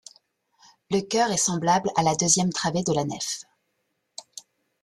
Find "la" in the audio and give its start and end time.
2.01-2.15, 2.91-3.03